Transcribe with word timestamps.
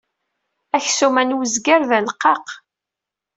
Aksum-a 0.77 1.23
n 1.23 1.35
wezger 1.37 1.81
d 1.89 1.91
aleqqaq. 1.97 2.47